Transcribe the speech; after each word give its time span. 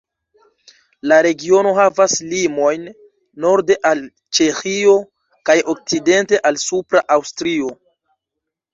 La 1.11 1.19
regiono 1.27 1.73
havas 1.79 2.15
limojn 2.31 2.89
norde 3.45 3.79
al 3.93 4.03
Ĉeĥio, 4.41 4.99
kaj 5.53 5.59
okcidente 5.77 6.45
al 6.53 6.63
Supra 6.69 7.09
Aŭstrio. 7.21 7.75